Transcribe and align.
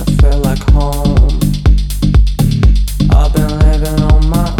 I 0.00 0.04
feel 0.22 0.38
like 0.38 0.62
home. 0.70 1.40
I've 3.10 3.32
been 3.34 3.58
living 3.58 4.02
on 4.04 4.30
my 4.30 4.59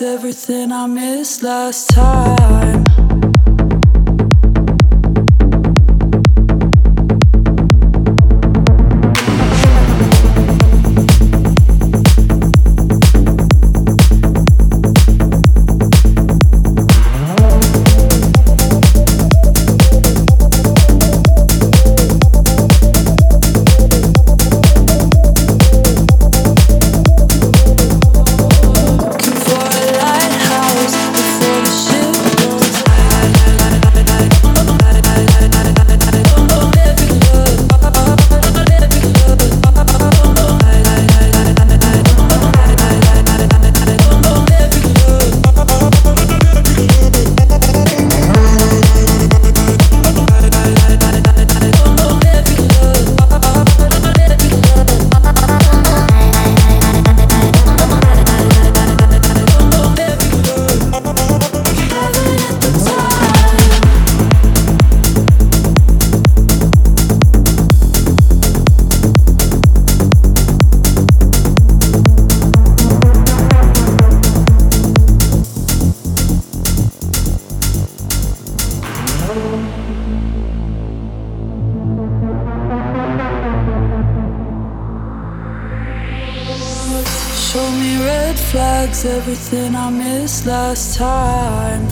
Everything 0.00 0.72
I 0.72 0.86
missed 0.86 1.42
last 1.42 1.90
time. 1.90 2.91
Last 90.44 90.96
time. 90.96 91.86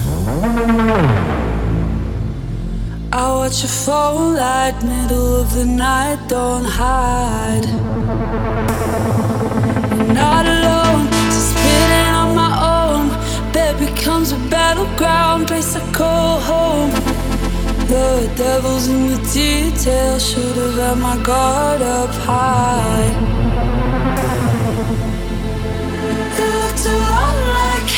I 3.12 3.32
watch 3.32 3.62
your 3.62 3.68
phone 3.68 4.34
light, 4.34 4.74
middle 4.82 5.36
of 5.40 5.54
the 5.54 5.64
night, 5.64 6.18
don't 6.26 6.64
hide. 6.64 7.64
You're 9.94 10.14
not 10.14 10.46
alone, 10.46 11.06
just 11.30 11.50
spinning 11.50 12.12
on 12.12 12.34
my 12.34 12.52
own. 12.74 13.52
Bed 13.52 13.78
becomes 13.78 14.32
a 14.32 14.38
battleground, 14.50 15.46
place 15.46 15.76
I 15.76 15.92
call 15.92 16.40
home. 16.40 16.90
The 17.86 18.32
devil's 18.36 18.88
in 18.88 19.10
the 19.12 19.18
details, 19.32 20.28
should 20.28 20.56
have 20.56 20.74
had 20.74 20.98
my 20.98 21.22
guard 21.22 21.82
up 21.82 22.10
high. 22.26 23.29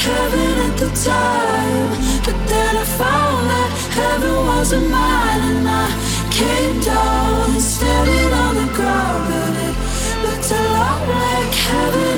Heaven 0.06 0.52
at 0.66 0.74
the 0.82 0.90
time. 1.10 1.90
But 2.26 2.38
then 2.50 2.76
I 2.76 2.86
found 3.02 3.42
that 3.52 3.70
heaven 3.98 4.34
wasn't 4.50 4.88
mine, 4.90 5.42
and 5.50 5.68
I 5.68 5.86
came 6.30 6.80
down 6.80 7.50
and 7.50 7.62
standing 7.62 8.32
on 8.44 8.52
the 8.62 8.68
ground. 8.78 9.22
But 9.30 9.54
it 9.66 9.74
looked 10.24 10.50
a 10.50 10.62
lot 10.76 11.00
like 11.16 11.54
heaven 11.70 12.11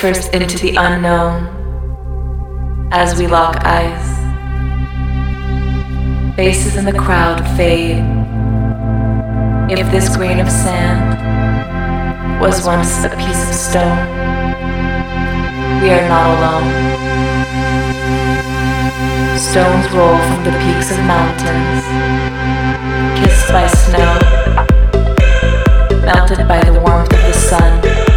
headfirst 0.00 0.32
into 0.32 0.58
the 0.58 0.74
unknown 0.76 1.44
as 2.90 3.18
we 3.18 3.26
lock 3.26 3.56
eyes. 3.64 4.08
Faces 6.36 6.76
in 6.76 6.86
the 6.86 6.92
crowd 6.92 7.40
fade. 7.54 8.02
If 9.70 9.90
this 9.90 10.16
grain 10.16 10.40
of 10.40 10.50
sand 10.50 11.20
was 12.40 12.64
once 12.64 13.04
a 13.04 13.10
piece 13.10 13.48
of 13.48 13.54
stone, 13.54 13.98
we 15.82 15.90
are 15.90 16.08
not 16.08 16.26
alone. 16.32 16.70
Stones 19.36 19.86
roll 19.92 20.16
from 20.16 20.44
the 20.44 20.52
peaks 20.64 20.90
of 20.92 20.98
mountains, 21.04 21.84
kissed 23.20 23.52
by 23.52 23.66
snow, 23.66 24.18
melted 26.06 26.48
by 26.48 26.64
the 26.64 26.80
warmth 26.80 27.12
of 27.12 27.20
the 27.20 27.34
sun, 27.34 28.09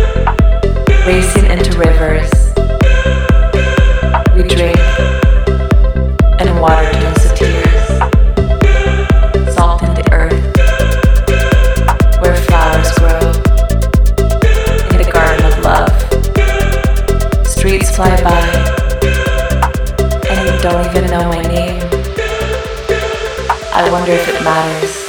racing 1.05 1.45
into 1.51 1.77
rivers. 1.77 2.31
We 4.35 4.43
drink, 4.43 4.79
and 6.39 6.61
water 6.61 6.89
turns 6.93 7.23
to 7.23 7.35
tears, 7.35 7.87
salt 9.53 9.83
in 9.83 9.93
the 9.95 10.07
earth, 10.13 10.41
where 12.21 12.35
flowers 12.45 12.91
grow, 12.99 13.19
in 14.91 14.97
the 14.97 15.09
garden 15.11 15.45
of 15.45 15.59
love. 15.59 15.91
Streets 17.45 17.93
fly 17.93 18.15
by, 18.23 18.39
and 20.29 20.39
you 20.47 20.61
don't 20.61 20.85
even 20.89 21.11
know 21.11 21.27
my 21.27 21.41
name. 21.41 21.81
I 23.73 23.89
wonder 23.91 24.13
if 24.13 24.27
it 24.29 24.41
matters. 24.41 25.02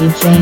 DJ 0.00 0.39